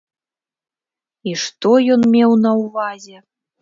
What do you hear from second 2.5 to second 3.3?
ўвазе?